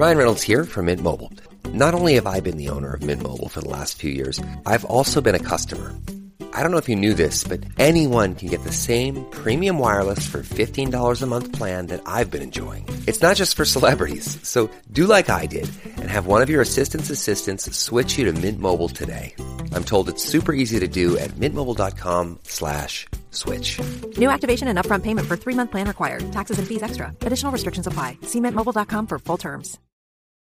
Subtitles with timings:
[0.00, 1.30] Ryan Reynolds here from Mint Mobile.
[1.74, 4.40] Not only have I been the owner of Mint Mobile for the last few years,
[4.64, 5.92] I've also been a customer.
[6.54, 10.26] I don't know if you knew this, but anyone can get the same premium wireless
[10.26, 12.86] for $15 a month plan that I've been enjoying.
[13.06, 16.62] It's not just for celebrities, so do like I did and have one of your
[16.62, 19.34] assistant's assistants switch you to Mint Mobile today.
[19.74, 23.78] I'm told it's super easy to do at mintmobile.com slash switch.
[24.16, 26.32] New activation and upfront payment for three-month plan required.
[26.32, 27.12] Taxes and fees extra.
[27.20, 28.16] Additional restrictions apply.
[28.22, 29.78] See mintmobile.com for full terms.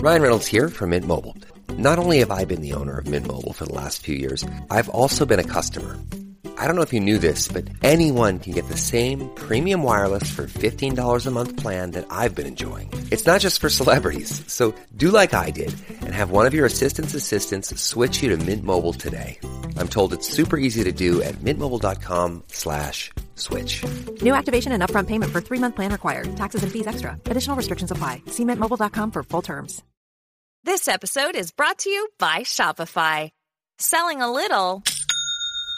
[0.00, 1.36] Ryan Reynolds here from Mint Mobile.
[1.78, 4.44] Not only have I been the owner of Mint Mobile for the last few years,
[4.70, 5.96] I've also been a customer.
[6.58, 10.30] I don't know if you knew this, but anyone can get the same premium wireless
[10.30, 12.90] for $15 a month plan that I've been enjoying.
[13.10, 16.66] It's not just for celebrities, so do like I did and have one of your
[16.66, 19.38] assistant's assistants switch you to Mint Mobile today.
[19.76, 23.84] I'm told it's super easy to do at mintmobile.com slash switch.
[24.20, 26.36] New activation and upfront payment for three-month plan required.
[26.36, 27.12] Taxes and fees extra.
[27.26, 28.22] Additional restrictions apply.
[28.26, 29.82] See mintmobile.com for full terms.
[30.64, 33.30] This episode is brought to you by Shopify.
[33.78, 34.82] Selling a little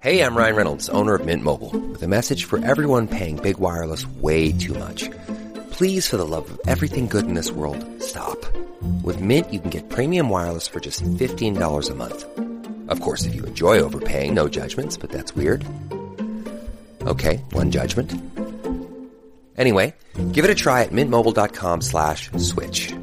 [0.00, 3.58] Hey, I'm Ryan Reynolds, owner of Mint Mobile, with a message for everyone paying big
[3.58, 5.10] wireless way too much.
[5.72, 8.38] Please, for the love of everything good in this world, stop.
[9.02, 12.24] With Mint, you can get premium wireless for just $15 a month.
[12.88, 15.66] Of course, if you enjoy overpaying, no judgments, but that's weird.
[17.02, 18.14] Okay, one judgment.
[19.58, 19.92] Anyway,
[20.32, 22.94] give it a try at mintmobile.com slash switch.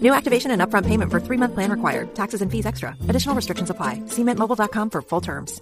[0.00, 2.14] New activation and upfront payment for three-month plan required.
[2.14, 2.96] Taxes and fees extra.
[3.10, 4.00] Additional restrictions apply.
[4.06, 5.60] See mintmobile.com for full terms.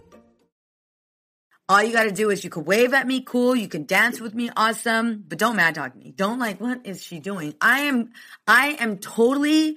[1.71, 3.55] All you got to do is you could wave at me, cool.
[3.55, 5.25] You can dance with me, awesome.
[5.29, 6.11] But don't mad dog me.
[6.11, 7.55] Don't like, what is she doing?
[7.61, 8.11] I am,
[8.45, 9.77] I am totally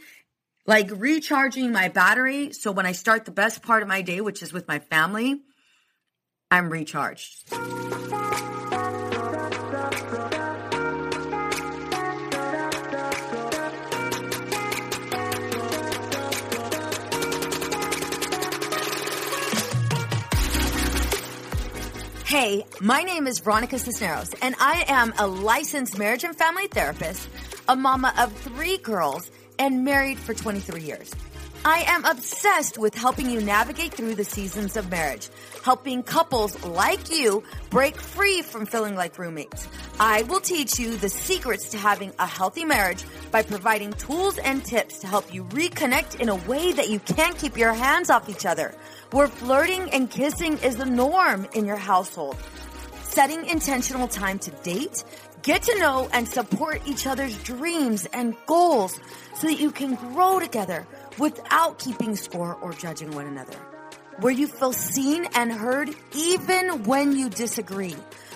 [0.66, 2.52] like recharging my battery.
[2.52, 5.42] So when I start the best part of my day, which is with my family,
[6.50, 7.54] I'm recharged.
[22.44, 27.30] Hey, my name is Veronica Cisneros, and I am a licensed marriage and family therapist,
[27.70, 31.16] a mama of three girls, and married for 23 years.
[31.64, 35.30] I am obsessed with helping you navigate through the seasons of marriage,
[35.64, 39.70] helping couples like you break free from feeling like roommates.
[39.98, 44.66] I will teach you the secrets to having a healthy marriage by providing tools and
[44.66, 48.28] tips to help you reconnect in a way that you can't keep your hands off
[48.28, 48.76] each other,
[49.14, 52.36] where flirting and kissing is the norm in your household.
[53.04, 55.04] Setting intentional time to date,
[55.44, 59.00] get to know and support each other's dreams and goals
[59.36, 60.88] so that you can grow together
[61.20, 63.56] without keeping score or judging one another.
[64.20, 67.96] Where you feel seen and heard even when you disagree.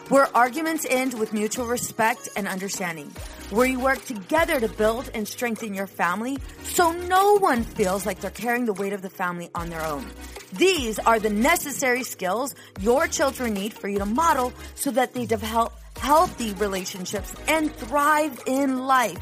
[0.10, 3.12] Where arguments end with mutual respect and understanding.
[3.50, 8.22] Where you work together to build and strengthen your family so no one feels like
[8.22, 10.06] they're carrying the weight of the family on their own.
[10.54, 15.26] These are the necessary skills your children need for you to model so that they
[15.26, 19.20] develop healthy relationships and thrive in life.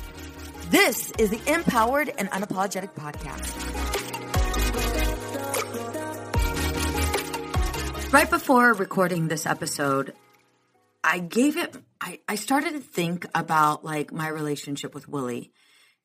[0.69, 3.73] This is the Empowered and Unapologetic Podcast.
[8.13, 10.13] Right before recording this episode,
[11.05, 15.51] I gave it, I, I started to think about like my relationship with Willie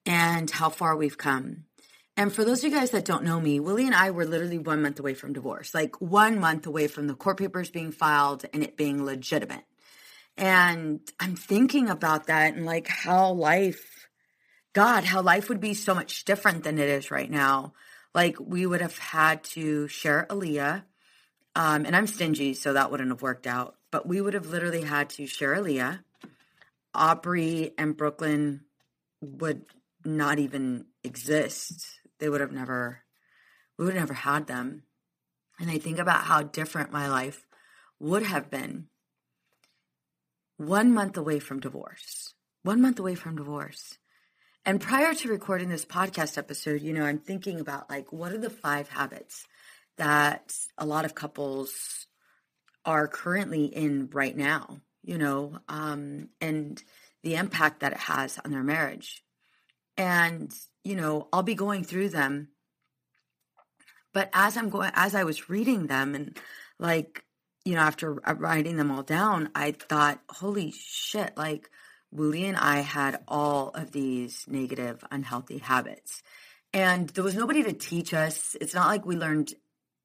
[0.04, 1.64] and how far we've come.
[2.16, 4.58] And for those of you guys that don't know me, Willie and I were literally
[4.58, 8.44] one month away from divorce, like one month away from the court papers being filed
[8.52, 9.64] and it being legitimate.
[10.36, 14.08] And I'm thinking about that and like how life
[14.72, 17.72] God, how life would be so much different than it is right now.
[18.14, 20.84] Like we would have had to share Aaliyah.
[21.54, 23.76] Um, and I'm stingy, so that wouldn't have worked out.
[23.90, 26.00] But we would have literally had to share Aaliyah.
[26.94, 28.62] Aubrey and Brooklyn
[29.20, 29.64] would
[30.04, 32.00] not even exist.
[32.18, 33.02] They would have never,
[33.78, 34.84] we would have never had them.
[35.58, 37.46] And I think about how different my life
[37.98, 38.86] would have been
[40.56, 42.34] one month away from divorce.
[42.62, 43.98] One month away from divorce.
[44.66, 48.38] And prior to recording this podcast episode, you know, I'm thinking about like, what are
[48.38, 49.46] the five habits
[50.00, 52.06] that a lot of couples
[52.84, 56.82] are currently in right now, you know, um, and
[57.22, 59.22] the impact that it has on their marriage.
[59.98, 60.50] And,
[60.84, 62.48] you know, I'll be going through them.
[64.14, 66.36] But as I'm going, as I was reading them and
[66.78, 67.22] like,
[67.66, 71.68] you know, after writing them all down, I thought, holy shit, like,
[72.10, 76.22] Willie and I had all of these negative, unhealthy habits.
[76.72, 78.56] And there was nobody to teach us.
[78.60, 79.52] It's not like we learned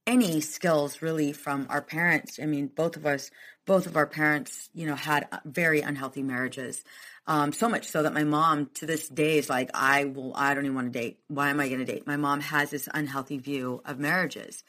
[0.08, 2.40] any skills really from our parents.
[2.42, 3.32] I mean, both of us,
[3.66, 6.84] both of our parents, you know, had very unhealthy marriages.
[7.28, 10.54] Um, so much so that my mom to this day is like, I will, I
[10.54, 11.20] don't even want to date.
[11.28, 12.06] Why am I going to date?
[12.06, 14.64] My mom has this unhealthy view of marriages,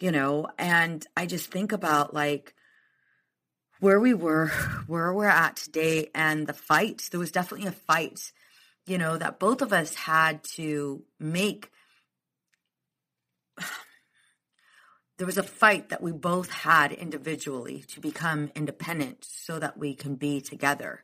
[0.00, 2.54] you know, and I just think about like,
[3.80, 4.48] where we were,
[4.86, 7.08] where we're at today, and the fight.
[7.10, 8.32] There was definitely a fight,
[8.86, 11.70] you know, that both of us had to make.
[15.18, 19.94] There was a fight that we both had individually to become independent so that we
[19.94, 21.02] can be together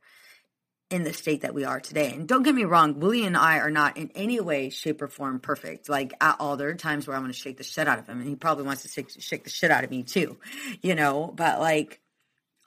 [0.90, 2.12] in the state that we are today.
[2.12, 5.08] And don't get me wrong, Willie and I are not in any way, shape, or
[5.08, 5.88] form perfect.
[5.88, 8.06] Like at all, there are times where I want to shake the shit out of
[8.06, 10.36] him, and he probably wants to shake, shake the shit out of me too,
[10.82, 11.32] you know.
[11.34, 12.02] But like,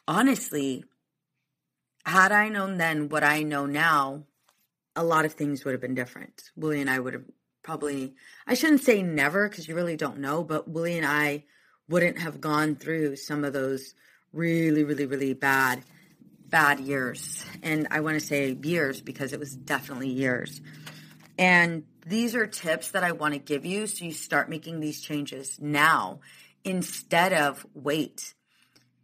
[0.07, 0.85] honestly,
[2.03, 4.23] had I known then what I know now,
[4.95, 6.49] a lot of things would have been different.
[6.55, 7.25] Willie and I would have
[7.65, 8.13] probably,
[8.45, 11.45] I shouldn't say never because you really don't know, but Willie and I
[11.89, 13.95] wouldn't have gone through some of those
[14.31, 15.83] really, really, really bad,
[16.47, 17.43] bad years.
[17.63, 20.61] And I want to say years because it was definitely years.
[21.39, 25.01] And these are tips that I want to give you so you start making these
[25.01, 26.19] changes now
[26.63, 28.35] instead of wait.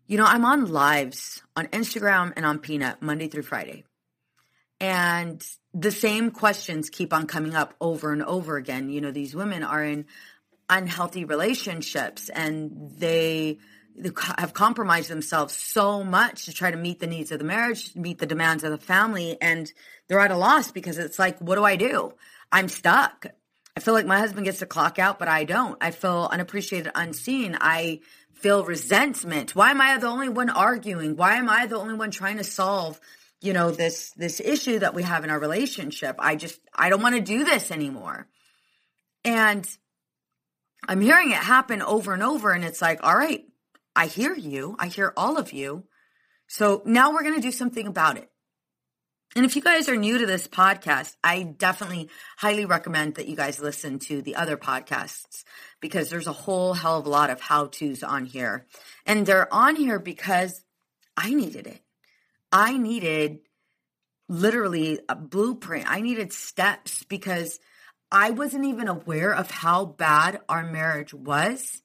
[0.05, 3.85] You know, I'm on lives on Instagram and on Peanut Monday through Friday.
[4.79, 8.89] And the same questions keep on coming up over and over again.
[8.89, 10.05] You know, these women are in
[10.69, 13.57] unhealthy relationships and they
[14.37, 18.19] have compromised themselves so much to try to meet the needs of the marriage, meet
[18.19, 19.71] the demands of the family, and
[20.07, 22.13] they're at a loss because it's like, what do I do?
[22.51, 23.27] I'm stuck.
[23.75, 25.77] I feel like my husband gets to clock out, but I don't.
[25.81, 27.57] I feel unappreciated, unseen.
[27.59, 27.99] I
[28.33, 29.55] feel resentment.
[29.55, 31.15] Why am I the only one arguing?
[31.15, 32.99] Why am I the only one trying to solve,
[33.41, 36.15] you know, this this issue that we have in our relationship?
[36.19, 38.27] I just I don't want to do this anymore.
[39.25, 39.67] And
[40.87, 43.43] I'm hearing it happen over and over and it's like, "All right,
[43.95, 44.75] I hear you.
[44.79, 45.85] I hear all of you.
[46.47, 48.29] So now we're going to do something about it."
[49.35, 53.37] And if you guys are new to this podcast, I definitely highly recommend that you
[53.37, 55.45] guys listen to the other podcasts
[55.79, 58.67] because there's a whole hell of a lot of how to's on here.
[59.05, 60.61] And they're on here because
[61.15, 61.81] I needed it.
[62.51, 63.39] I needed
[64.27, 65.85] literally a blueprint.
[65.89, 67.59] I needed steps because
[68.11, 71.81] I wasn't even aware of how bad our marriage was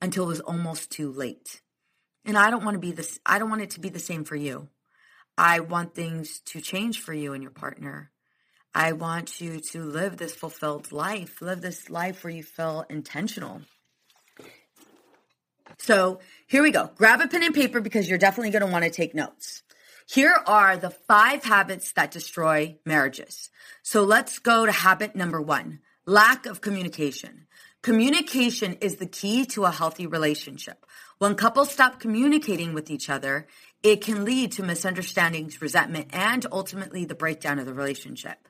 [0.00, 1.60] until it was almost too late.
[2.24, 4.24] And I don't want to be this, I don't want it to be the same
[4.24, 4.68] for you.
[5.38, 8.10] I want things to change for you and your partner.
[8.74, 13.62] I want you to live this fulfilled life, live this life where you feel intentional.
[15.78, 16.90] So here we go.
[16.94, 19.62] Grab a pen and paper because you're definitely going to want to take notes.
[20.06, 23.50] Here are the five habits that destroy marriages.
[23.82, 27.48] So let's go to habit number one lack of communication.
[27.82, 30.86] Communication is the key to a healthy relationship.
[31.18, 33.48] When couples stop communicating with each other,
[33.82, 38.48] it can lead to misunderstandings, resentment, and ultimately the breakdown of the relationship.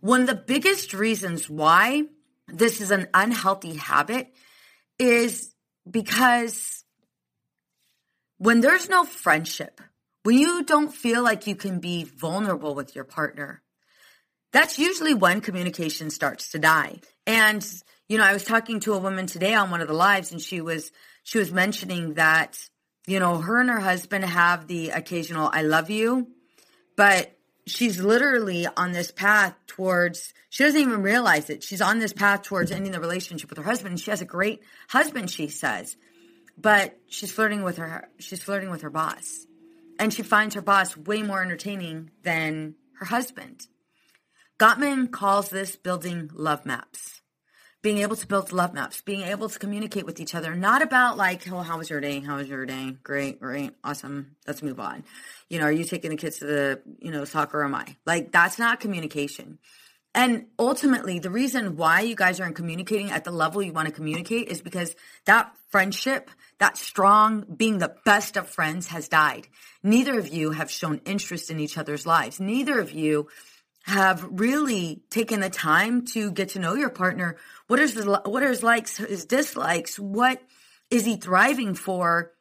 [0.00, 2.04] One of the biggest reasons why
[2.46, 4.32] this is an unhealthy habit
[4.98, 5.52] is
[5.90, 6.84] because
[8.38, 9.80] when there's no friendship,
[10.24, 13.62] when you don't feel like you can be vulnerable with your partner,
[14.52, 17.00] that's usually when communication starts to die.
[17.26, 17.64] And,
[18.08, 20.40] you know, I was talking to a woman today on one of the lives and
[20.40, 20.90] she was,
[21.24, 22.58] she was mentioning that,
[23.06, 26.28] you know, her and her husband have the occasional I love you,
[26.96, 31.62] but she's literally on this path towards she doesn't even realize it.
[31.62, 33.92] She's on this path towards ending the relationship with her husband.
[33.92, 35.96] And she has a great husband, she says.
[36.56, 39.46] But she's flirting with her she's flirting with her boss
[39.98, 43.66] and she finds her boss way more entertaining than her husband.
[44.58, 47.20] Gottman calls this building love maps.
[47.82, 51.18] Being able to build love maps, being able to communicate with each other, not about
[51.18, 52.20] like, oh, how was your day?
[52.20, 52.96] How was your day?
[53.02, 54.36] Great, great, awesome.
[54.46, 55.04] Let's move on.
[55.50, 57.96] You know, are you taking the kids to the, you know, soccer or am I?
[58.06, 59.58] Like, that's not communication.
[60.14, 63.94] And ultimately, the reason why you guys aren't communicating at the level you want to
[63.94, 64.94] communicate is because
[65.26, 69.48] that friendship, that strong being the best of friends has died.
[69.82, 72.40] Neither of you have shown interest in each other's lives.
[72.40, 73.28] Neither of you
[73.84, 77.36] have really taken the time to get to know your partner.
[77.66, 79.98] What is what are his likes, his dislikes?
[79.98, 80.40] What
[80.90, 82.34] is he thriving for?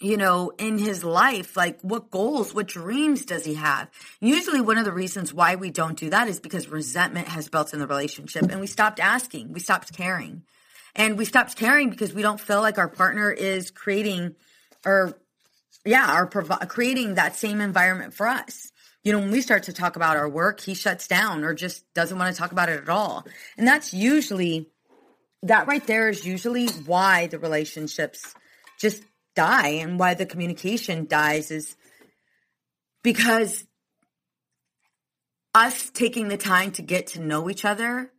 [0.00, 3.88] you know, in his life, like what goals, what dreams does he have?
[4.20, 7.72] Usually one of the reasons why we don't do that is because resentment has built
[7.72, 10.42] in the relationship and we stopped asking, we stopped caring.
[10.94, 14.36] And we stopped caring because we don't feel like our partner is creating
[14.84, 15.18] or
[15.84, 18.70] yeah, provi- creating that same environment for us.
[19.02, 21.84] You know, when we start to talk about our work, he shuts down or just
[21.94, 23.26] doesn't want to talk about it at all.
[23.58, 24.70] And that's usually
[25.42, 28.34] that right there is usually why the relationships
[28.80, 29.02] just
[29.36, 31.76] die and why the communication dies is
[33.02, 33.66] because
[35.54, 38.10] us taking the time to get to know each other,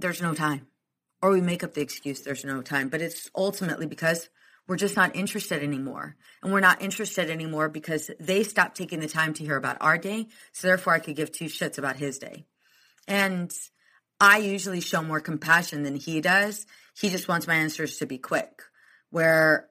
[0.00, 0.66] there's no time.
[1.20, 4.28] Or we make up the excuse there's no time, but it's ultimately because
[4.68, 6.16] we're just not interested anymore.
[6.42, 9.98] And we're not interested anymore because they stopped taking the time to hear about our
[9.98, 10.28] day.
[10.52, 12.44] So therefore, I could give two shits about his day.
[13.08, 13.50] And
[14.20, 16.66] I usually show more compassion than he does.
[16.96, 18.62] He just wants my answers to be quick,
[19.10, 19.68] where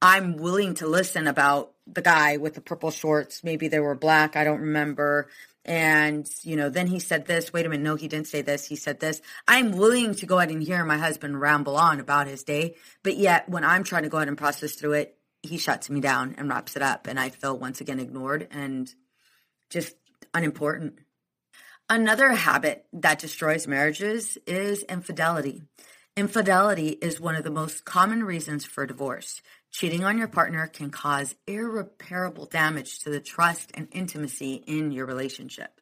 [0.00, 3.44] I'm willing to listen about the guy with the purple shorts.
[3.44, 4.34] Maybe they were black.
[4.34, 5.28] I don't remember.
[5.68, 7.52] And, you know, then he said this.
[7.52, 7.84] Wait a minute.
[7.84, 8.64] No, he didn't say this.
[8.64, 9.20] He said this.
[9.46, 12.76] I'm willing to go ahead and hear my husband ramble on about his day.
[13.02, 16.00] But yet, when I'm trying to go ahead and process through it, he shuts me
[16.00, 17.06] down and wraps it up.
[17.06, 18.92] And I feel once again ignored and
[19.68, 19.94] just
[20.32, 21.00] unimportant.
[21.90, 25.64] Another habit that destroys marriages is infidelity.
[26.16, 29.42] Infidelity is one of the most common reasons for divorce.
[29.70, 35.06] Cheating on your partner can cause irreparable damage to the trust and intimacy in your
[35.06, 35.80] relationship.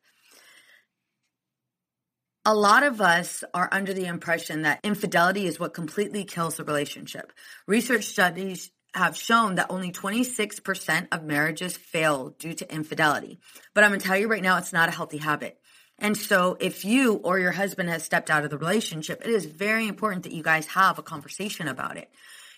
[2.44, 6.64] A lot of us are under the impression that infidelity is what completely kills the
[6.64, 7.32] relationship.
[7.66, 13.38] Research studies have shown that only 26% of marriages fail due to infidelity.
[13.74, 15.58] But I'm going to tell you right now, it's not a healthy habit.
[15.98, 19.46] And so if you or your husband has stepped out of the relationship, it is
[19.46, 22.10] very important that you guys have a conversation about it.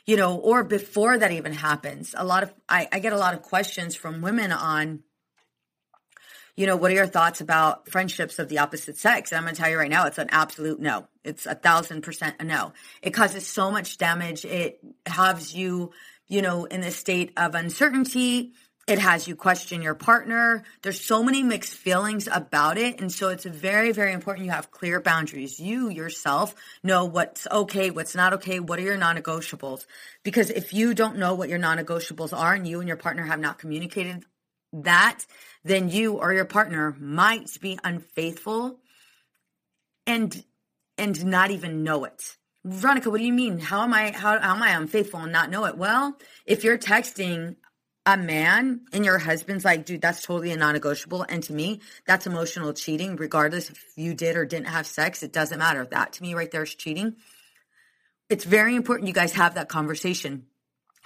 [0.09, 2.15] You know, or before that even happens.
[2.17, 5.05] A lot of I, I get a lot of questions from women on,
[6.57, 9.31] you know, what are your thoughts about friendships of the opposite sex?
[9.31, 11.07] And I'm gonna tell you right now, it's an absolute no.
[11.25, 12.73] It's a thousand percent a no.
[13.03, 14.47] It causes so much damage.
[14.47, 15.93] It has you,
[16.27, 18.55] you know, in this state of uncertainty
[18.89, 20.65] it has you question your partner.
[20.83, 23.03] There's so many mixed feelings about it.
[23.03, 25.61] And so it's very, very important you have clear boundaries.
[25.61, 29.85] You yourself know what's okay, what's not okay, what are your non negotiables.
[30.23, 33.25] Because if you don't know what your non negotiables are and you and your partner
[33.25, 34.25] have not communicated
[34.73, 35.27] that,
[35.65, 38.81] then you or your partner might be unfaithful
[40.07, 40.45] and
[40.97, 42.39] and not even know it.
[42.65, 43.59] Veronica, what do you mean?
[43.59, 45.77] How am I how, how am I unfaithful and not know it?
[45.77, 46.17] Well,
[46.47, 47.57] if you're texting
[48.09, 51.27] a man and your husband's like, dude, that's totally a non negotiable.
[51.29, 55.23] And to me, that's emotional cheating, regardless if you did or didn't have sex.
[55.23, 55.85] It doesn't matter.
[55.85, 57.17] That to me right there is cheating.
[58.31, 60.47] It's very important you guys have that conversation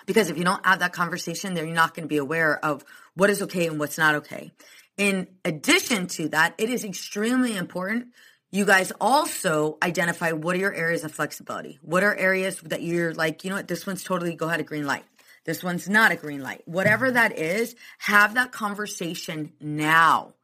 [0.07, 2.85] because if you don't have that conversation, then you're not going to be aware of
[3.15, 4.53] what is okay and what's not okay.
[4.97, 8.13] In addition to that, it is extremely important
[8.55, 11.79] you guys also identify what are your areas of flexibility.
[11.81, 14.63] What are areas that you're like, you know what, this one's totally go ahead a
[14.63, 15.05] green light.
[15.45, 16.63] This one's not a green light.
[16.67, 20.35] Whatever that is, have that conversation now.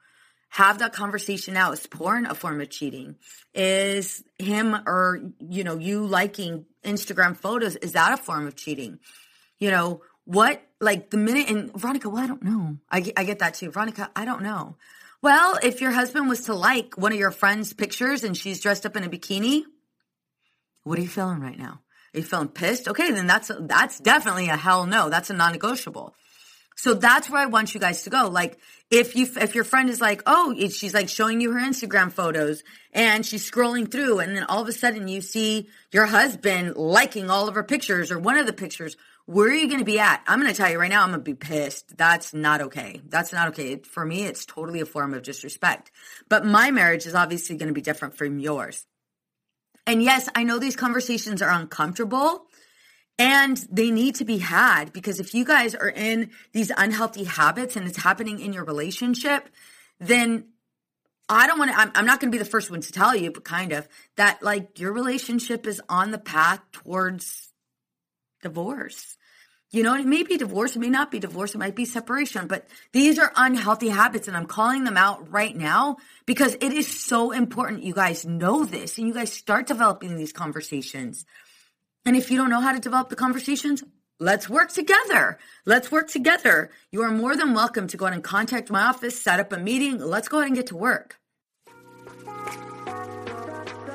[0.51, 1.73] Have that conversation now.
[1.73, 3.17] Is porn a form of cheating?
[3.55, 8.99] Is him or, you know, you liking Instagram photos, is that a form of cheating?
[9.59, 12.79] You know, what, like the minute, and Veronica, well, I don't know.
[12.91, 13.71] I, I get that too.
[13.71, 14.77] Veronica, I don't know.
[15.21, 18.87] Well, if your husband was to like one of your friend's pictures and she's dressed
[18.87, 19.65] up in a bikini,
[20.85, 21.81] what are you feeling right now?
[22.15, 22.89] Are you feeling pissed?
[22.89, 25.09] Okay, then that's that's definitely a hell no.
[25.11, 26.15] That's a non-negotiable.
[26.77, 28.29] So that's where I want you guys to go.
[28.29, 28.57] Like
[28.91, 32.63] if you if your friend is like, "Oh, she's like showing you her Instagram photos
[32.93, 37.31] and she's scrolling through and then all of a sudden you see your husband liking
[37.31, 38.97] all of her pictures or one of the pictures,
[39.27, 40.23] where are you going to be at?
[40.27, 41.99] I'm going to tell you right now, I'm going to be pissed.
[41.99, 43.03] That's not okay.
[43.09, 43.77] That's not okay.
[43.77, 45.91] For me, it's totally a form of disrespect.
[46.31, 48.87] But my marriage is obviously going to be different from yours.
[49.89, 52.45] And yes, I know these conversations are uncomfortable
[53.19, 57.75] and they need to be had because if you guys are in these unhealthy habits
[57.75, 59.49] and it's happening in your relationship,
[59.99, 60.49] then
[61.27, 63.17] I don't want to, I'm, I'm not going to be the first one to tell
[63.17, 67.49] you, but kind of that like your relationship is on the path towards
[68.43, 69.17] divorce.
[69.71, 72.47] You know, it may be divorce, it may not be divorce, it might be separation,
[72.47, 76.87] but these are unhealthy habits and I'm calling them out right now because it is
[76.89, 81.27] so important you guys know this and you guys start developing these conversations.
[82.07, 83.85] And if you don't know how to develop the conversations,
[84.19, 85.39] let's work together.
[85.67, 86.71] Let's work together.
[86.91, 89.59] You are more than welcome to go ahead and contact my office, set up a
[89.59, 89.99] meeting.
[89.99, 91.19] Let's go ahead and get to work.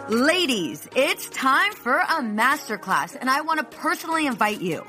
[0.07, 4.85] Ladies, it's time for a masterclass, and I want to personally invite you.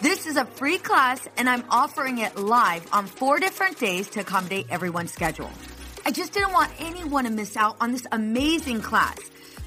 [0.00, 4.20] This is a free class and I'm offering it live on four different days to
[4.20, 5.50] accommodate everyone's schedule.
[6.06, 9.18] I just didn't want anyone to miss out on this amazing class.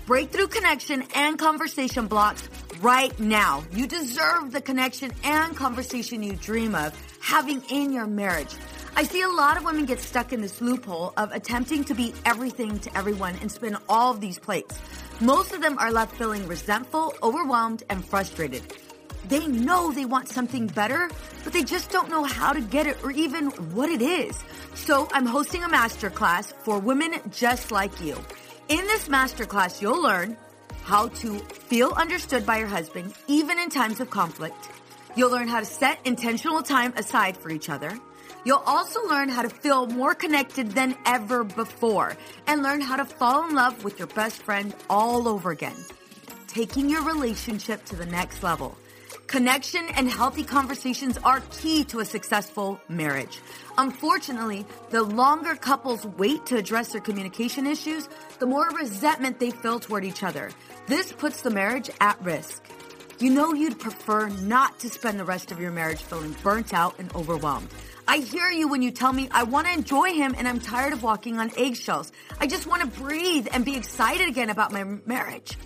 [0.06, 2.48] Breakthrough connection and conversation blocks
[2.80, 3.66] right now.
[3.74, 8.56] You deserve the connection and conversation you dream of having in your marriage.
[8.96, 12.14] I see a lot of women get stuck in this loophole of attempting to be
[12.24, 14.80] everything to everyone and spin all of these plates.
[15.20, 18.64] Most of them are left feeling resentful, overwhelmed, and frustrated.
[19.28, 21.10] They know they want something better,
[21.44, 24.38] but they just don't know how to get it or even what it is.
[24.74, 28.18] So I'm hosting a masterclass for women just like you.
[28.70, 30.38] In this masterclass, you'll learn
[30.84, 34.70] how to feel understood by your husband, even in times of conflict.
[35.16, 37.98] You'll learn how to set intentional time aside for each other.
[38.44, 43.06] You'll also learn how to feel more connected than ever before and learn how to
[43.06, 45.76] fall in love with your best friend all over again,
[46.48, 48.78] taking your relationship to the next level.
[49.32, 53.40] Connection and healthy conversations are key to a successful marriage.
[53.78, 59.80] Unfortunately, the longer couples wait to address their communication issues, the more resentment they feel
[59.80, 60.52] toward each other.
[60.88, 62.62] This puts the marriage at risk.
[63.20, 67.00] You know you'd prefer not to spend the rest of your marriage feeling burnt out
[67.00, 67.70] and overwhelmed.
[68.10, 70.92] I hear you when you tell me I want to enjoy him and I'm tired
[70.92, 72.12] of walking on eggshells.
[72.42, 75.58] I just want to breathe and be excited again about my marriage.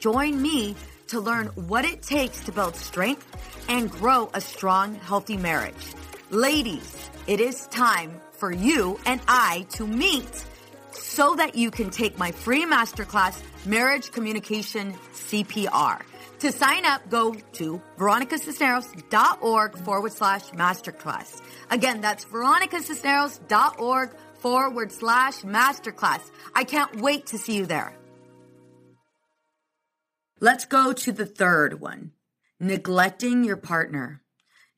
[0.00, 0.74] Join me
[1.08, 3.26] to learn what it takes to build strength
[3.68, 5.94] and grow a strong, healthy marriage.
[6.30, 10.44] Ladies, it is time for you and I to meet
[10.92, 16.02] so that you can take my free masterclass, Marriage Communication CPR.
[16.40, 21.40] To sign up, go to veronicacisneros.org forward slash masterclass.
[21.70, 26.20] Again, that's veronicacisneros.org forward slash masterclass.
[26.54, 27.96] I can't wait to see you there.
[30.44, 32.12] Let's go to the third one
[32.60, 34.20] neglecting your partner.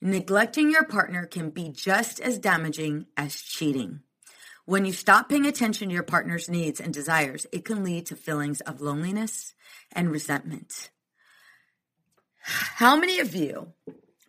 [0.00, 3.98] Neglecting your partner can be just as damaging as cheating.
[4.64, 8.14] When you stop paying attention to your partner's needs and desires, it can lead to
[8.14, 9.54] feelings of loneliness
[9.90, 10.90] and resentment.
[12.42, 13.72] How many of you,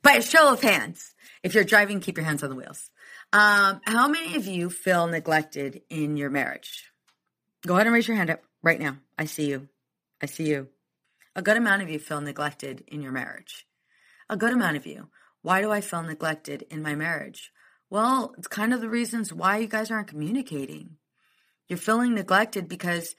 [0.02, 2.89] by a show of hands, if you're driving, keep your hands on the wheels.
[3.32, 6.91] Um, how many of you feel neglected in your marriage?
[7.67, 8.97] Go ahead and raise your hand up right now.
[9.19, 9.67] I see you.
[10.19, 10.69] I see you.
[11.38, 13.67] A good amount of you feel neglected in your marriage.
[14.28, 15.10] A good amount of you.
[15.43, 17.52] Why do I feel neglected in my marriage?
[17.91, 20.97] Well, it's kind of the reasons why you guys aren't communicating.
[21.67, 23.15] You're feeling neglected because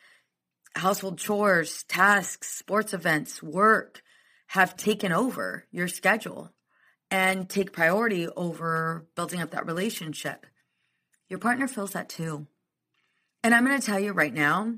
[0.75, 4.03] household chores, tasks, sports events, work
[4.49, 6.53] have taken over your schedule.
[7.11, 10.45] and take priority over building up that relationship.
[11.29, 12.47] Your partner feels that too.
[13.43, 14.75] And I'm going to tell you right now,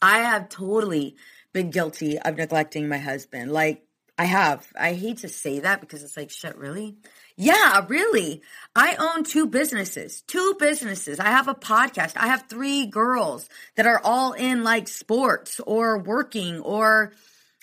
[0.00, 1.16] I have totally
[1.58, 3.50] been guilty of neglecting my husband.
[3.50, 3.82] Like,
[4.16, 4.66] I have.
[4.78, 6.96] I hate to say that because it's like, shit, really?
[7.36, 8.42] Yeah, really.
[8.76, 11.18] I own two businesses, two businesses.
[11.18, 12.16] I have a podcast.
[12.16, 17.12] I have three girls that are all in like sports or working or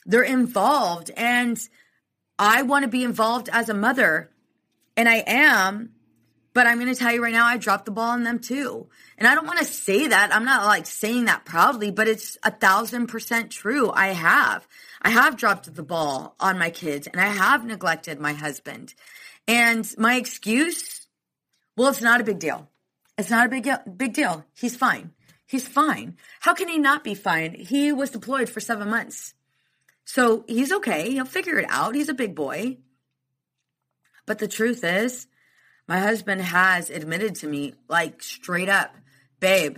[0.05, 1.09] they're involved.
[1.15, 1.57] And
[2.37, 4.29] I want to be involved as a mother.
[4.97, 5.91] And I am.
[6.55, 8.87] But I'm going to tell you right now, I dropped the ball on them too.
[9.17, 10.33] And I don't want to say that.
[10.33, 13.91] I'm not like saying that proudly, but it's a thousand percent true.
[13.91, 14.65] I have.
[15.01, 18.93] I have dropped the ball on my kids and I have neglected my husband.
[19.49, 21.05] And my excuse,
[21.75, 22.69] well, it's not a big deal.
[23.17, 24.45] It's not a big, big deal.
[24.53, 25.11] He's fine.
[25.45, 26.15] He's fine.
[26.39, 27.53] How can he not be fine?
[27.53, 29.33] He was deployed for seven months.
[30.05, 31.11] So he's okay.
[31.11, 31.95] He'll figure it out.
[31.95, 32.77] He's a big boy.
[34.25, 35.27] But the truth is,
[35.87, 38.95] my husband has admitted to me, like straight up,
[39.39, 39.77] babe,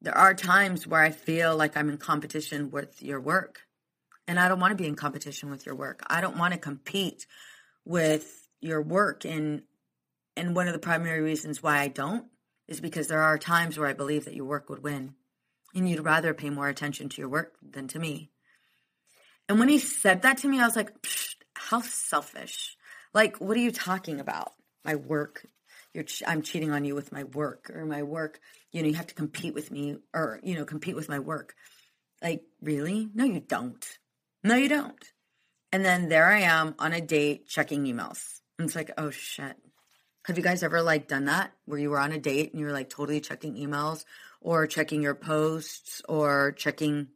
[0.00, 3.62] there are times where I feel like I'm in competition with your work.
[4.26, 6.02] And I don't want to be in competition with your work.
[6.06, 7.26] I don't want to compete
[7.84, 9.24] with your work.
[9.24, 9.62] And
[10.36, 12.26] and one of the primary reasons why I don't
[12.68, 15.14] is because there are times where I believe that your work would win.
[15.74, 18.30] And you'd rather pay more attention to your work than to me.
[19.48, 20.92] And when he said that to me, I was like,
[21.54, 22.76] how selfish.
[23.14, 24.52] Like, what are you talking about?
[24.88, 25.46] My work
[25.94, 28.40] you're i'm cheating on you with my work or my work
[28.72, 31.54] you know you have to compete with me or you know compete with my work.
[32.22, 33.08] Like really?
[33.14, 33.84] No you don't.
[34.42, 35.12] No you don't.
[35.72, 38.40] And then there i am on a date checking emails.
[38.58, 39.56] And it's like oh shit.
[40.26, 41.52] Have you guys ever like done that?
[41.64, 44.04] Where you were on a date and you were like totally checking emails
[44.40, 47.08] or checking your posts or checking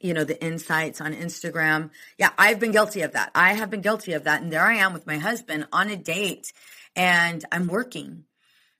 [0.00, 1.90] you know the insights on Instagram.
[2.18, 3.30] Yeah, I've been guilty of that.
[3.34, 4.42] I have been guilty of that.
[4.42, 6.52] And there I am with my husband on a date
[6.98, 8.24] and I'm working.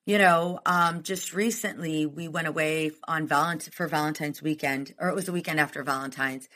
[0.04, 5.14] You know, um, just recently we went away on Valentine for Valentine's weekend, or it
[5.14, 6.48] was the weekend after Valentine's,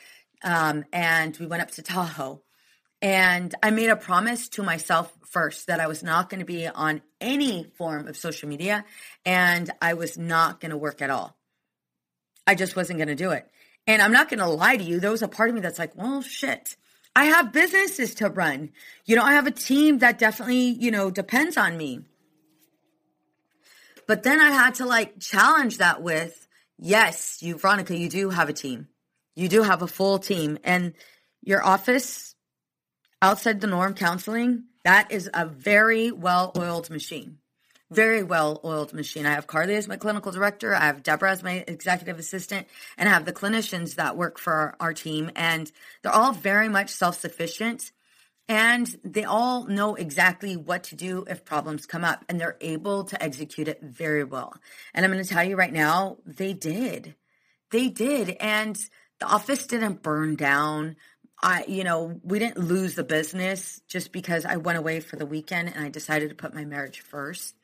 [0.43, 2.41] um, and we went up to Tahoe.
[3.01, 6.67] And I made a promise to myself first that I was not going to be
[6.67, 8.85] on any form of social media
[9.25, 11.35] and I was not going to work at all.
[12.47, 13.45] I just wasn't going to do it.
[13.87, 15.01] And I'm not going to lie to you.
[15.01, 16.77] There was a part of me that's like, well, shit.
[17.15, 18.71] I have businesses to run.
[19.05, 22.01] You know, I have a team that definitely, you know, depends on me.
[24.07, 26.47] But then I had to like challenge that with,
[26.77, 28.87] yes, you, Veronica, you do have a team.
[29.35, 30.57] You do have a full team.
[30.63, 30.93] And
[31.41, 32.35] your office,
[33.21, 37.37] outside the norm counseling, that is a very well oiled machine
[37.93, 39.25] very well oiled machine.
[39.25, 40.73] I have Carly as my clinical director.
[40.75, 44.53] I have Deborah as my executive assistant, and I have the clinicians that work for
[44.53, 45.31] our, our team.
[45.35, 47.91] And they're all very much self sufficient
[48.49, 53.05] and they all know exactly what to do if problems come up and they're able
[53.05, 54.53] to execute it very well.
[54.93, 57.15] And I'm going to tell you right now, they did.
[57.71, 58.31] They did.
[58.41, 58.75] And
[59.19, 60.97] the office didn't burn down.
[61.41, 65.25] I, you know, we didn't lose the business just because I went away for the
[65.25, 67.55] weekend and I decided to put my marriage first.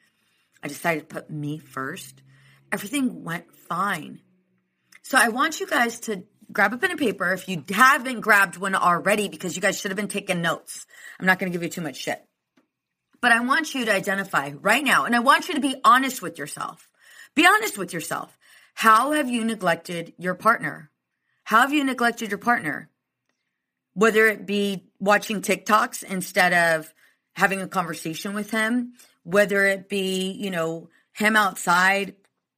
[0.63, 2.21] I decided to put me first.
[2.71, 4.21] Everything went fine.
[5.01, 8.57] So I want you guys to grab a pen and paper if you haven't grabbed
[8.57, 10.85] one already because you guys should have been taking notes.
[11.19, 12.23] I'm not going to give you too much shit.
[13.21, 16.21] But I want you to identify right now and I want you to be honest
[16.21, 16.87] with yourself.
[17.35, 18.37] Be honest with yourself.
[18.73, 20.89] How have you neglected your partner?
[21.43, 22.89] How have you neglected your partner?
[23.93, 26.93] Whether it be watching TikToks instead of
[27.33, 32.15] having a conversation with him, whether it be, you know, him outside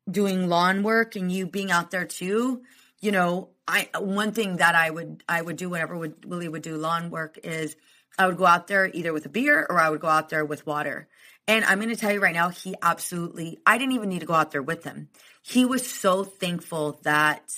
[0.09, 2.61] doing lawn work and you being out there too,
[2.99, 6.61] you know, I one thing that I would I would do whenever would, Willie would
[6.61, 7.75] do lawn work is
[8.17, 10.45] I would go out there either with a beer or I would go out there
[10.45, 11.07] with water.
[11.47, 14.25] And I'm going to tell you right now, he absolutely, I didn't even need to
[14.25, 15.09] go out there with him.
[15.41, 17.51] He was so thankful that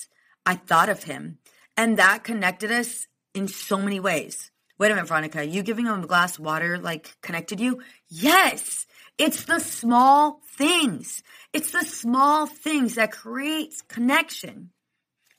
[0.45, 1.39] I thought of him.
[1.75, 4.51] And that connected us in so many ways.
[4.79, 7.81] Wait a minute, Veronica, you giving him a glass of water like connected you?
[8.09, 8.85] Yes.
[9.17, 11.23] It's the small things.
[11.53, 14.71] It's the small things that creates connection.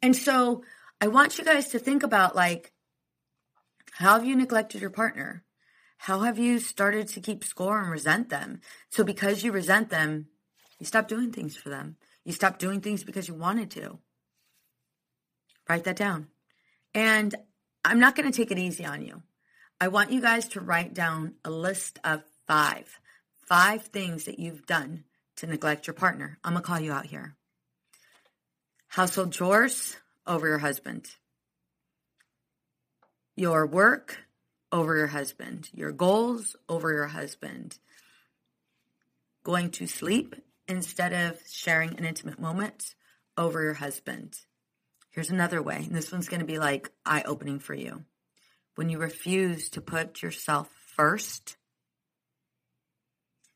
[0.00, 0.62] And so
[1.00, 2.72] I want you guys to think about like,
[3.92, 5.44] how have you neglected your partner?
[5.98, 8.60] How have you started to keep score and resent them?
[8.90, 10.26] So because you resent them,
[10.78, 11.96] you stop doing things for them.
[12.24, 13.98] You stop doing things because you wanted to.
[15.68, 16.28] Write that down.
[16.94, 17.34] And
[17.84, 19.22] I'm not going to take it easy on you.
[19.80, 22.98] I want you guys to write down a list of five
[23.46, 25.04] five things that you've done
[25.36, 26.38] to neglect your partner.
[26.44, 27.36] I'm going to call you out here.
[28.88, 31.10] Household chores over your husband.
[33.36, 34.18] Your work
[34.70, 37.78] over your husband, your goals over your husband,
[39.44, 40.34] going to sleep
[40.66, 42.94] instead of sharing an intimate moment
[43.36, 44.38] over your husband.
[45.10, 48.04] Here's another way, and this one's going to be like eye opening for you.
[48.74, 51.56] When you refuse to put yourself first,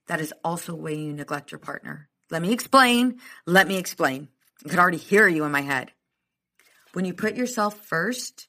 [0.08, 2.08] that is also a way you neglect your partner.
[2.30, 3.20] Let me explain.
[3.46, 4.28] Let me explain.
[4.64, 5.92] I could already hear you in my head.
[6.92, 8.48] When you put yourself first,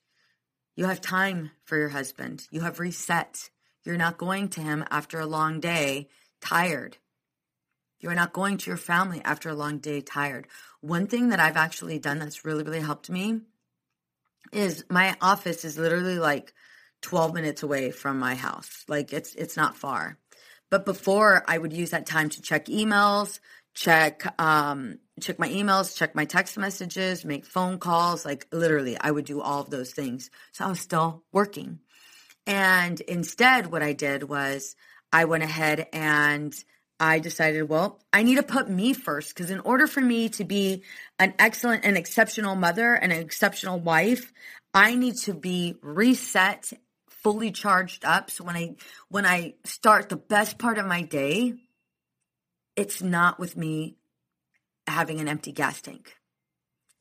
[0.76, 2.48] you have time for your husband.
[2.52, 3.50] You have reset.
[3.84, 6.10] You're not going to him after a long day
[6.42, 6.98] tired.
[8.00, 10.48] You're not going to your family after a long day tired.
[10.82, 13.42] One thing that I've actually done that's really, really helped me
[14.54, 16.54] is my office is literally like
[17.02, 18.84] 12 minutes away from my house.
[18.88, 20.18] Like it's it's not far.
[20.70, 23.40] But before I would use that time to check emails,
[23.74, 29.12] check um check my emails, check my text messages, make phone calls, like literally I
[29.12, 30.30] would do all of those things.
[30.52, 31.80] So I was still working.
[32.48, 34.76] And instead what I did was
[35.12, 36.54] I went ahead and
[37.00, 40.44] I decided, well, I need to put me first because in order for me to
[40.44, 40.84] be
[41.18, 44.34] an excellent and exceptional mother and an exceptional wife,
[44.74, 46.72] I need to be reset,
[47.24, 48.30] fully charged up.
[48.30, 48.76] So when I
[49.10, 51.54] when I start the best part of my day,
[52.76, 53.98] it's not with me
[54.88, 56.16] having an empty gas tank.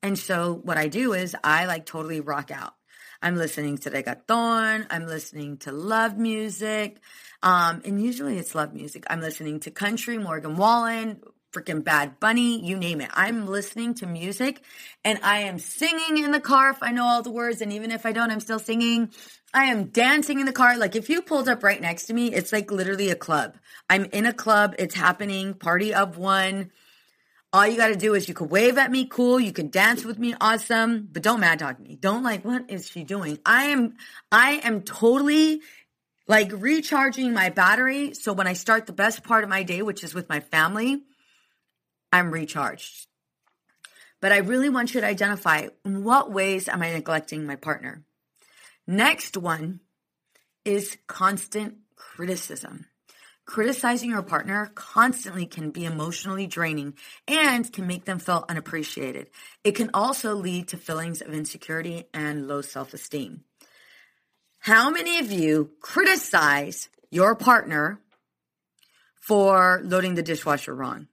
[0.02, 2.74] And so what I do is I like totally rock out.
[3.20, 4.86] I'm listening to reggaeton.
[4.90, 7.00] I'm listening to love music.
[7.42, 9.04] Um, and usually it's love music.
[9.10, 11.20] I'm listening to country, Morgan Wallen,
[11.58, 13.10] freaking Bad Bunny, you name it.
[13.14, 14.62] I'm listening to music
[15.04, 17.60] and I am singing in the car if I know all the words.
[17.60, 19.10] And even if I don't, I'm still singing.
[19.52, 20.76] I am dancing in the car.
[20.76, 23.56] Like if you pulled up right next to me, it's like literally a club.
[23.90, 24.74] I'm in a club.
[24.78, 25.54] It's happening.
[25.54, 26.70] Party of one.
[27.52, 29.40] All you got to do is you can wave at me, cool.
[29.40, 31.08] You can dance with me, awesome.
[31.10, 31.96] But don't mad dog me.
[31.96, 33.38] Don't like, what is she doing?
[33.46, 33.96] I am,
[34.30, 35.62] I am totally
[36.26, 38.12] like recharging my battery.
[38.12, 41.02] So when I start the best part of my day, which is with my family,
[42.12, 43.06] I'm recharged.
[44.20, 48.04] But I really want you to identify in what ways am I neglecting my partner?
[48.86, 49.80] Next one
[50.64, 52.86] is constant criticism.
[53.46, 56.94] Criticizing your partner constantly can be emotionally draining
[57.26, 59.28] and can make them feel unappreciated.
[59.64, 63.44] It can also lead to feelings of insecurity and low self esteem.
[64.58, 68.00] How many of you criticize your partner
[69.14, 71.08] for loading the dishwasher wrong?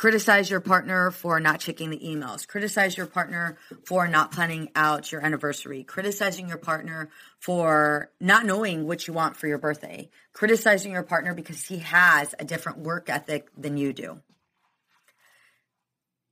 [0.00, 2.48] Criticize your partner for not checking the emails.
[2.48, 5.84] Criticize your partner for not planning out your anniversary.
[5.84, 10.08] Criticizing your partner for not knowing what you want for your birthday.
[10.32, 14.22] Criticizing your partner because he has a different work ethic than you do.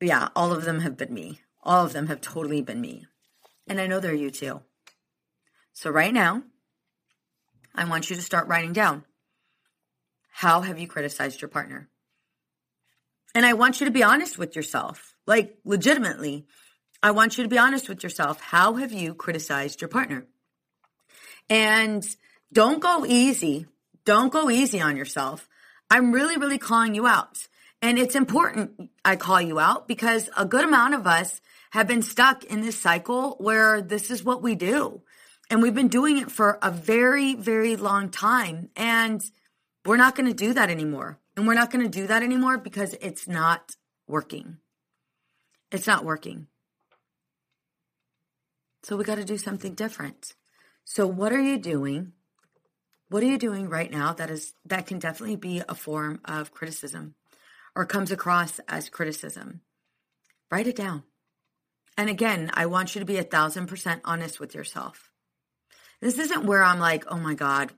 [0.01, 1.43] Yeah, all of them have been me.
[1.63, 3.05] All of them have totally been me.
[3.67, 4.63] And I know they're you too.
[5.75, 6.43] So right now,
[7.75, 9.05] I want you to start writing down
[10.31, 11.91] how have you criticized your partner?
[13.35, 16.47] And I want you to be honest with yourself, like legitimately.
[17.03, 18.41] I want you to be honest with yourself.
[18.41, 20.27] How have you criticized your partner?
[21.49, 22.07] And
[22.53, 23.67] don't go easy.
[24.05, 25.49] Don't go easy on yourself.
[25.91, 27.47] I'm really, really calling you out.
[27.81, 32.03] And it's important I call you out because a good amount of us have been
[32.03, 35.03] stuck in this cycle where this is what we do.
[35.51, 38.71] And we've been doing it for a very, very long time.
[38.77, 39.23] And
[39.87, 41.19] we're not going to do that anymore.
[41.39, 43.77] And we're not going to do that anymore because it's not
[44.09, 44.57] working.
[45.71, 46.49] It's not working.
[48.83, 50.35] So we got to do something different.
[50.85, 52.11] So what are you doing?
[53.09, 56.51] What are you doing right now that is that can definitely be a form of
[56.51, 57.15] criticism
[57.77, 59.61] or comes across as criticism?
[60.51, 61.05] Write it down.
[61.97, 65.13] And again, I want you to be a thousand percent honest with yourself.
[66.01, 67.71] This isn't where I'm like, oh my God,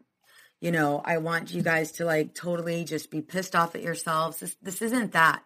[0.61, 4.39] you know, I want you guys to like totally just be pissed off at yourselves.
[4.39, 5.43] This, this isn't that.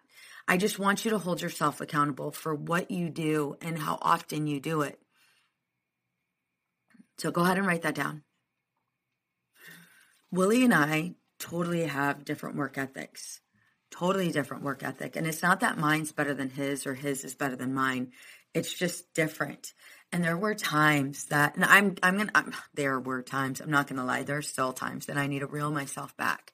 [0.47, 4.45] I just want you to hold yourself accountable for what you do and how often
[4.45, 4.99] you do it.
[7.17, 8.23] So go ahead and write that down.
[10.31, 13.39] Willie and I totally have different work ethics.
[13.89, 15.15] Totally different work ethic.
[15.15, 18.11] And it's not that mine's better than his or his is better than mine.
[18.53, 19.73] It's just different.
[20.11, 23.87] And there were times that, and I'm, I'm gonna, I'm, there were times, I'm not
[23.87, 26.53] gonna lie, there are still times that I need to reel myself back.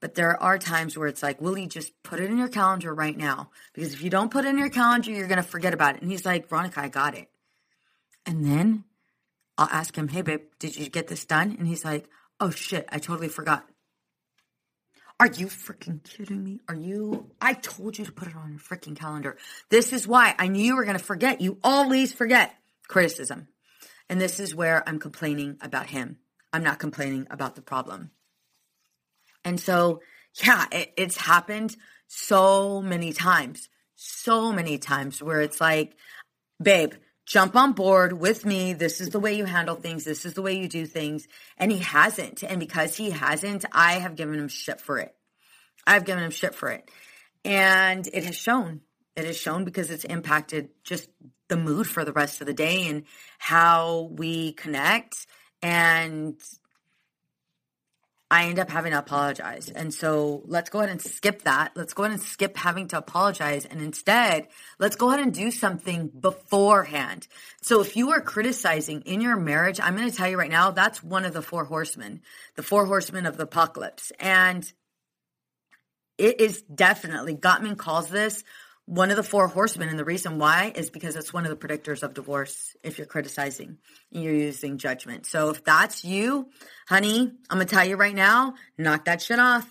[0.00, 3.16] But there are times where it's like, Willie, just put it in your calendar right
[3.16, 3.50] now.
[3.72, 6.02] Because if you don't put it in your calendar, you're gonna forget about it.
[6.02, 7.28] And he's like, Veronica, I got it.
[8.26, 8.84] And then
[9.56, 11.56] I'll ask him, hey, babe, did you get this done?
[11.58, 12.08] And he's like,
[12.40, 13.66] oh shit, I totally forgot.
[15.18, 16.60] Are you freaking kidding me?
[16.68, 17.30] Are you?
[17.40, 19.38] I told you to put it on your freaking calendar.
[19.70, 21.40] This is why I knew you were going to forget.
[21.40, 22.54] You always forget
[22.88, 23.48] criticism.
[24.08, 26.18] And this is where I'm complaining about him.
[26.52, 28.10] I'm not complaining about the problem.
[29.44, 30.00] And so,
[30.44, 31.76] yeah, it, it's happened
[32.08, 35.96] so many times, so many times where it's like,
[36.62, 36.94] babe,
[37.26, 38.72] jump on board with me.
[38.72, 40.04] This is the way you handle things.
[40.04, 41.26] This is the way you do things.
[41.58, 42.42] And he hasn't.
[42.42, 45.14] And because he hasn't, I have given him shit for it.
[45.86, 46.90] I've given him shit for it.
[47.44, 48.80] And it has shown.
[49.14, 51.08] It has shown because it's impacted just
[51.48, 53.04] the mood for the rest of the day and
[53.38, 55.26] how we connect.
[55.62, 56.40] And
[58.28, 59.68] I end up having to apologize.
[59.68, 61.72] And so let's go ahead and skip that.
[61.76, 63.64] Let's go ahead and skip having to apologize.
[63.64, 64.48] And instead,
[64.80, 67.28] let's go ahead and do something beforehand.
[67.62, 70.72] So if you are criticizing in your marriage, I'm going to tell you right now,
[70.72, 72.20] that's one of the four horsemen,
[72.56, 74.10] the four horsemen of the apocalypse.
[74.18, 74.70] And
[76.18, 78.42] it is definitely, Gottman calls this
[78.86, 79.88] one of the four horsemen.
[79.88, 83.06] And the reason why is because it's one of the predictors of divorce if you're
[83.06, 83.78] criticizing
[84.12, 85.26] and you're using judgment.
[85.26, 86.48] So if that's you,
[86.88, 89.68] honey, I'm going to tell you right now, knock that shit off.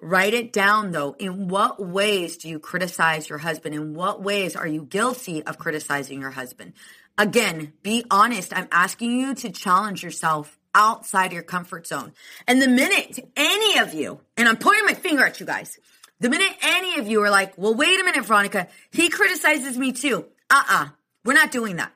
[0.00, 1.16] Write it down though.
[1.18, 3.74] In what ways do you criticize your husband?
[3.74, 6.72] In what ways are you guilty of criticizing your husband?
[7.18, 8.56] Again, be honest.
[8.56, 12.12] I'm asking you to challenge yourself outside your comfort zone.
[12.46, 15.78] And the minute any of you, and I'm pointing my finger at you guys,
[16.20, 19.92] the minute any of you are like, well, wait a minute, Veronica, he criticizes me
[19.92, 20.26] too.
[20.50, 20.88] Uh uh-uh, uh,
[21.24, 21.92] we are not doing that.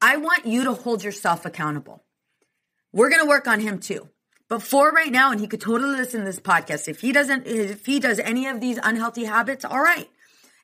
[0.00, 2.02] I want you to hold yourself accountable.
[2.92, 4.08] We're going to work on him too.
[4.48, 6.88] But for right now, and he could totally listen to this podcast.
[6.88, 10.10] If he doesn't, if he does any of these unhealthy habits, all right.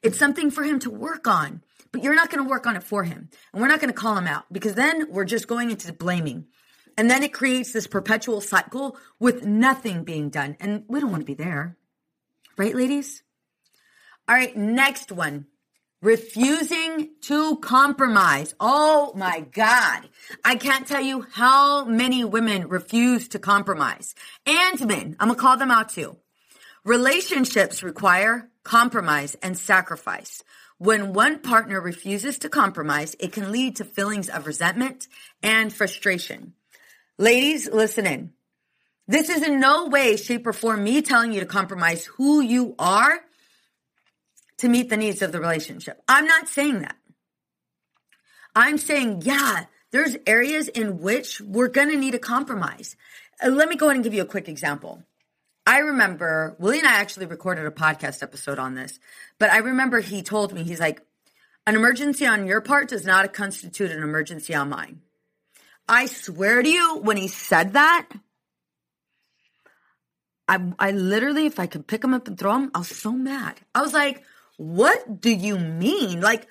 [0.03, 2.83] It's something for him to work on, but you're not going to work on it
[2.83, 3.31] for him.
[3.53, 6.47] And we're not going to call him out because then we're just going into blaming.
[6.99, 10.57] And then it creates this perpetual cycle with nothing being done.
[10.61, 11.77] And we don't want to be there.
[12.59, 13.23] Right, ladies?
[14.29, 15.47] All right, next one.
[16.03, 18.53] Refusing to compromise.
[18.59, 20.09] Oh my God.
[20.45, 24.17] I can't tell you how many women refuse to compromise.
[24.45, 25.17] And men.
[25.21, 26.17] I'm going to call them out too.
[26.85, 30.43] Relationships require compromise and sacrifice.
[30.79, 35.07] When one partner refuses to compromise, it can lead to feelings of resentment
[35.45, 36.55] and frustration.
[37.19, 38.33] Ladies, listen in.
[39.09, 42.75] This is in no way, shape, or form me telling you to compromise who you
[42.79, 43.21] are
[44.59, 46.03] to meet the needs of the relationship.
[46.07, 46.97] I'm not saying that.
[48.55, 52.97] I'm saying, yeah, there's areas in which we're going to need a compromise.
[53.43, 55.03] Uh, let me go ahead and give you a quick example.
[55.67, 58.99] I remember Willie and I actually recorded a podcast episode on this,
[59.39, 61.01] but I remember he told me, he's like,
[61.67, 65.03] an emergency on your part does not constitute an emergency on mine.
[65.87, 68.09] I swear to you, when he said that,
[70.49, 73.13] I, I literally, if I could pick him up and throw him, I was so
[73.13, 73.61] mad.
[73.75, 74.23] I was like,
[74.57, 76.21] what do you mean?
[76.21, 76.49] Like,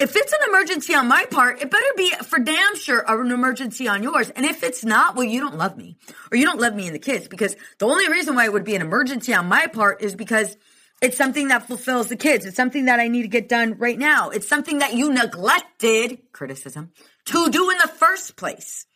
[0.00, 3.86] if it's an emergency on my part, it better be for damn sure an emergency
[3.86, 4.30] on yours.
[4.30, 5.96] And if it's not, well, you don't love me
[6.32, 8.64] or you don't love me and the kids because the only reason why it would
[8.64, 10.56] be an emergency on my part is because
[11.00, 12.44] it's something that fulfills the kids.
[12.44, 14.30] It's something that I need to get done right now.
[14.30, 16.92] It's something that you neglected, criticism,
[17.26, 18.86] to do in the first place.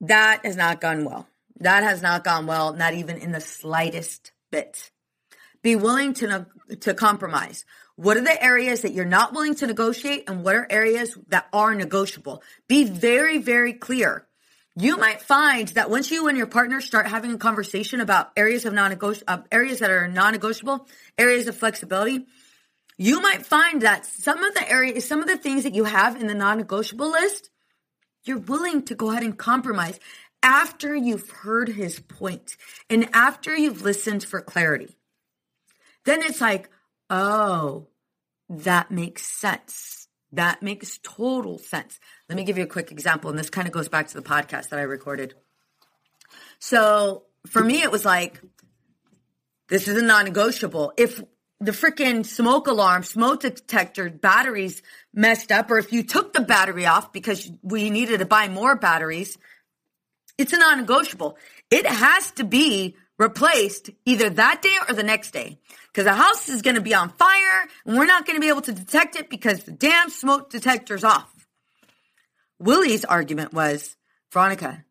[0.00, 1.26] That has not gone well.
[1.60, 4.90] That has not gone well, not even in the slightest bit.
[5.62, 6.46] Be willing to,
[6.80, 7.64] to compromise.
[7.96, 11.48] What are the areas that you're not willing to negotiate and what are areas that
[11.52, 12.42] are negotiable?
[12.68, 14.28] Be very, very clear.
[14.76, 18.64] You might find that once you and your partner start having a conversation about areas
[18.64, 20.86] of non-negotiable, uh, areas that are non-negotiable,
[21.18, 22.26] areas of flexibility,
[22.96, 26.14] you might find that some of the areas, some of the things that you have
[26.20, 27.50] in the non-negotiable list,
[28.22, 29.98] you're willing to go ahead and compromise
[30.42, 32.56] after you've heard his point
[32.88, 34.96] and after you've listened for clarity.
[36.04, 36.70] Then it's like,
[37.10, 37.88] oh,
[38.48, 40.08] that makes sense.
[40.32, 41.98] That makes total sense.
[42.28, 43.30] Let me give you a quick example.
[43.30, 45.34] And this kind of goes back to the podcast that I recorded.
[46.58, 48.40] So for me, it was like,
[49.68, 50.92] this is a non negotiable.
[50.96, 51.22] If
[51.60, 56.86] the freaking smoke alarm, smoke detector batteries messed up, or if you took the battery
[56.86, 59.36] off because we needed to buy more batteries,
[60.38, 61.36] it's a non negotiable.
[61.70, 66.48] It has to be replaced either that day or the next day because the house
[66.48, 69.16] is going to be on fire and we're not going to be able to detect
[69.16, 71.34] it because the damn smoke detector's off.
[72.60, 73.96] Willie's argument was
[74.32, 74.84] Veronica,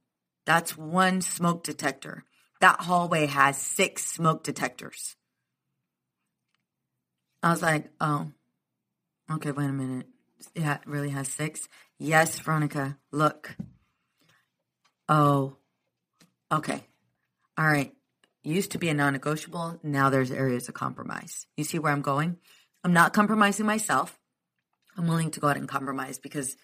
[0.46, 2.24] that's one smoke detector.
[2.60, 5.16] That hallway has six smoke detectors.
[7.44, 8.32] I was like, oh,
[9.32, 10.08] okay, wait a minute.
[10.56, 11.68] Yeah, it really has six?
[12.00, 13.56] Yes, Veronica, look.
[15.10, 15.56] Oh,
[16.52, 16.84] okay.
[17.58, 17.94] All right.
[18.44, 19.80] Used to be a non negotiable.
[19.84, 21.48] Now there's areas of compromise.
[21.58, 22.38] You see where I'm going?
[22.84, 24.18] I'm not compromising myself.
[24.98, 26.56] I'm willing to go out and compromise because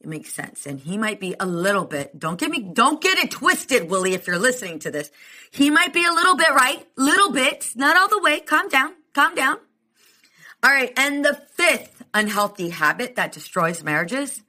[0.00, 0.66] it makes sense.
[0.66, 4.14] And he might be a little bit, don't get me, don't get it twisted, Willie,
[4.14, 5.10] if you're listening to this.
[5.50, 8.40] He might be a little bit right, little bit, not all the way.
[8.40, 9.58] Calm down, calm down.
[10.62, 10.92] All right.
[10.96, 14.42] And the fifth unhealthy habit that destroys marriages.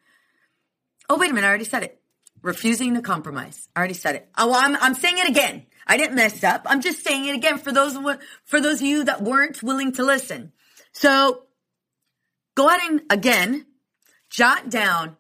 [1.10, 1.48] Oh, wait a minute.
[1.48, 1.97] I already said it.
[2.42, 3.68] Refusing to compromise.
[3.76, 4.30] I already said it.
[4.38, 5.66] Oh, well, I'm, I'm saying it again.
[5.88, 6.64] I didn't mess up.
[6.66, 7.98] I'm just saying it again for those,
[8.46, 10.52] for those of you that weren't willing to listen.
[10.92, 11.44] So
[12.56, 13.66] go ahead and again,
[14.30, 15.18] jot down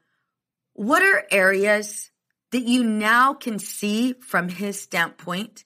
[0.74, 2.12] what are areas
[2.52, 5.64] that you now can see from his standpoint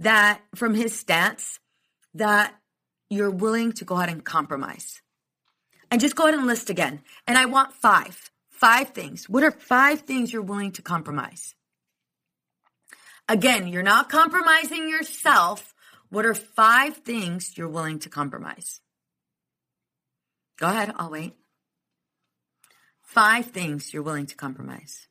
[0.00, 1.60] that from his stance
[2.14, 2.54] that
[3.08, 5.00] you're willing to go ahead and compromise?
[5.90, 7.02] And just go ahead and list again.
[7.26, 8.30] And I want five,
[8.60, 9.28] five things.
[9.28, 11.54] What are five things you're willing to compromise?
[13.28, 15.74] Again, you're not compromising yourself.
[16.08, 18.80] What are five things you're willing to compromise?
[20.58, 21.34] Go ahead, I'll wait.
[23.02, 25.06] Five things you're willing to compromise.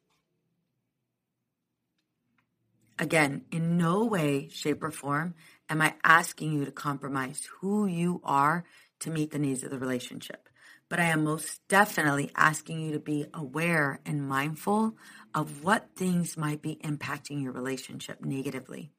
[3.00, 5.36] Again, in no way, shape, or form
[5.70, 8.66] am I asking you to compromise who you are
[9.02, 10.47] to meet the needs of the relationship.
[10.89, 14.95] But I am most definitely asking you to be aware and mindful
[15.33, 18.91] of what things might be impacting your relationship negatively.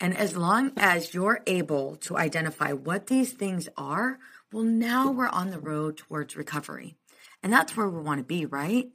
[0.00, 4.18] And as long as you're able to identify what these things are,
[4.50, 6.96] well, now we're on the road towards recovery.
[7.42, 8.88] And that's where we want to be, right?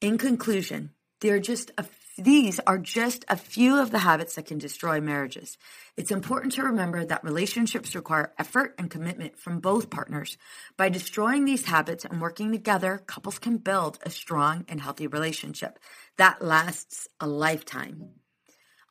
[0.00, 1.84] In conclusion, there are just a,
[2.18, 5.58] these are just a few of the habits that can destroy marriages.
[5.98, 10.38] It's important to remember that relationships require effort and commitment from both partners.
[10.78, 15.78] By destroying these habits and working together, couples can build a strong and healthy relationship
[16.16, 18.12] that lasts a lifetime.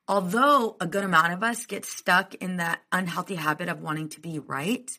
[0.08, 4.20] Although a good amount of us get stuck in that unhealthy habit of wanting to
[4.20, 4.92] be right,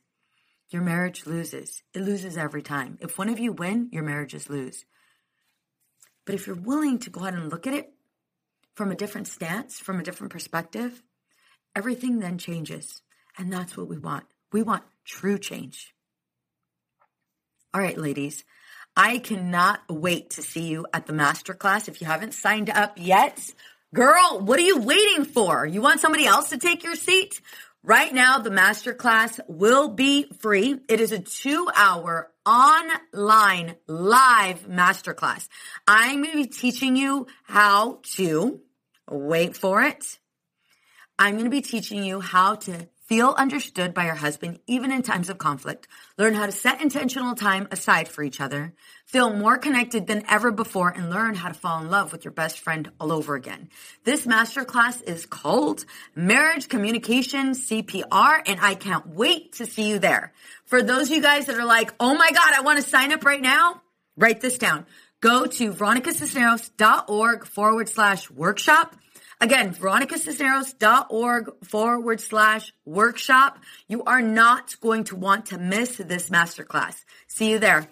[0.71, 1.85] your marriage loses.
[1.95, 2.99] It loses every time.
[3.01, 4.85] If one of you win, your marriages lose.
[6.25, 7.93] But if you're willing to go ahead and look at it
[8.77, 11.03] from a different stance, from a different perspective,
[11.75, 13.03] everything then changes.
[13.37, 14.25] And that's what we want.
[14.53, 15.95] We want true change.
[17.75, 18.45] All right, ladies,
[18.97, 21.89] I cannot wait to see you at the masterclass.
[21.89, 23.53] If you haven't signed up yet,
[23.95, 25.67] girl, what are you waiting for?
[25.67, 27.41] You want somebody else to take your seat?
[27.83, 30.81] Right now, the masterclass will be free.
[30.89, 35.49] It is a two hour online live masterclass.
[35.87, 38.61] I'm going to be teaching you how to
[39.11, 40.19] wait for it.
[41.19, 45.01] I'm going to be teaching you how to feel understood by your husband even in
[45.01, 45.87] times of conflict,
[46.19, 48.75] learn how to set intentional time aside for each other,
[49.07, 52.33] feel more connected than ever before, and learn how to fall in love with your
[52.33, 53.69] best friend all over again.
[54.05, 55.85] This masterclass is called
[56.17, 60.33] Marriage Communication CPR, and I can't wait to see you there.
[60.65, 63.13] For those of you guys that are like, oh my God, I want to sign
[63.13, 63.83] up right now,
[64.17, 64.85] write this down.
[65.21, 68.97] Go to veronicacisneros.org forward slash workshop
[69.41, 73.59] Again, veronicacisneros.org forward slash workshop.
[73.87, 77.05] You are not going to want to miss this masterclass.
[77.29, 77.87] See you there.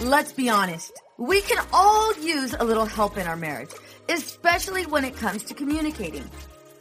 [0.00, 0.92] Let's be honest.
[1.18, 3.70] We can all use a little help in our marriage,
[4.08, 6.24] especially when it comes to communicating.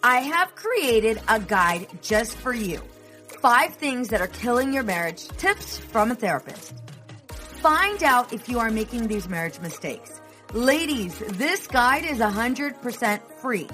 [0.01, 2.81] I have created a guide just for you.
[3.41, 6.73] Five things that are killing your marriage, tips from a therapist.
[7.61, 10.19] Find out if you are making these marriage mistakes.
[10.53, 13.69] Ladies, this guide is 100% free.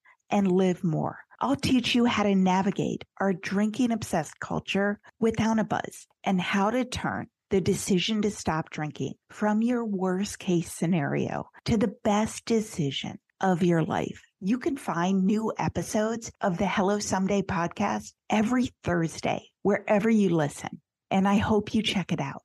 [0.31, 1.19] and live more.
[1.39, 6.69] I'll teach you how to navigate our drinking obsessed culture without a buzz and how
[6.69, 12.45] to turn the decision to stop drinking from your worst case scenario to the best
[12.45, 14.21] decision of your life.
[14.39, 20.81] You can find new episodes of the Hello Someday podcast every Thursday, wherever you listen.
[21.09, 22.43] And I hope you check it out.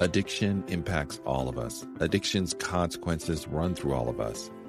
[0.00, 1.86] Addiction impacts all of us.
[2.00, 4.50] Addiction's consequences run through all of us.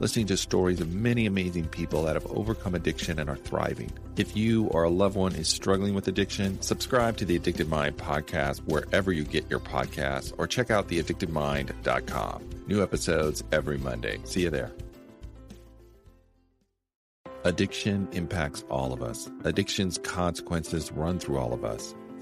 [0.00, 3.92] listening to stories of many amazing people that have overcome addiction and are thriving.
[4.16, 7.96] If you or a loved one is struggling with addiction, subscribe to the Addicted Mind
[7.96, 12.50] podcast wherever you get your podcasts or check out theaddictedmind.com.
[12.66, 14.18] New episodes every Monday.
[14.24, 14.72] See you there.
[17.44, 19.30] Addiction impacts all of us.
[19.44, 21.94] Addiction's consequences run through all of us.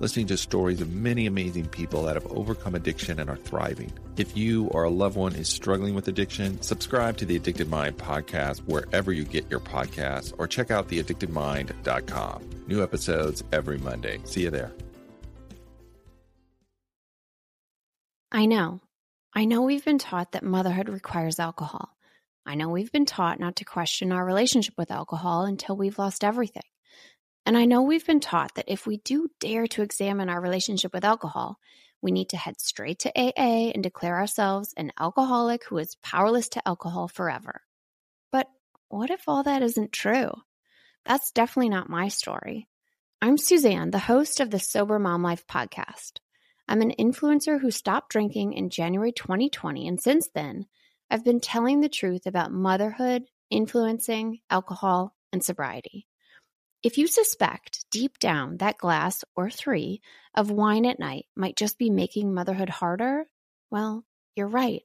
[0.00, 3.92] listening to stories of many amazing people that have overcome addiction and are thriving.
[4.16, 7.98] If you or a loved one is struggling with addiction, subscribe to the Addicted Mind
[7.98, 12.64] podcast wherever you get your podcasts or check out theaddictedmind.com.
[12.66, 14.20] New episodes every Monday.
[14.24, 14.72] See you there.
[18.30, 18.80] I know.
[19.34, 21.90] I know we've been taught that motherhood requires alcohol.
[22.44, 26.24] I know we've been taught not to question our relationship with alcohol until we've lost
[26.24, 26.62] everything.
[27.46, 30.92] And I know we've been taught that if we do dare to examine our relationship
[30.92, 31.58] with alcohol,
[32.00, 36.48] we need to head straight to AA and declare ourselves an alcoholic who is powerless
[36.50, 37.62] to alcohol forever.
[38.30, 38.48] But
[38.88, 40.30] what if all that isn't true?
[41.04, 42.68] That's definitely not my story.
[43.20, 46.18] I'm Suzanne, the host of the Sober Mom Life podcast.
[46.68, 50.66] I'm an influencer who stopped drinking in January 2020, and since then,
[51.10, 56.06] I've been telling the truth about motherhood, influencing, alcohol, and sobriety.
[56.82, 60.00] If you suspect deep down that glass or three
[60.34, 63.26] of wine at night might just be making motherhood harder,
[63.68, 64.04] well,
[64.36, 64.82] you're right.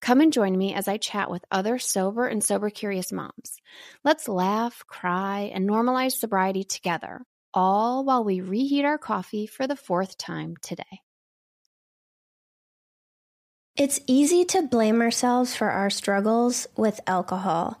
[0.00, 3.58] Come and join me as I chat with other sober and sober curious moms.
[4.02, 7.20] Let's laugh, cry, and normalize sobriety together,
[7.52, 11.02] all while we reheat our coffee for the fourth time today.
[13.76, 17.80] It's easy to blame ourselves for our struggles with alcohol.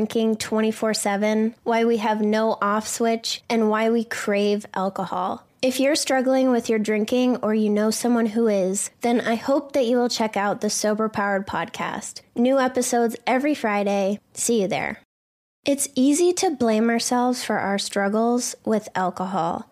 [0.00, 5.46] 24 7, why we have no off switch, and why we crave alcohol.
[5.62, 9.72] If you're struggling with your drinking or you know someone who is, then I hope
[9.72, 12.22] that you will check out the Sober Powered podcast.
[12.34, 14.18] New episodes every Friday.
[14.34, 15.00] See you there.
[15.64, 19.71] It's easy to blame ourselves for our struggles with alcohol.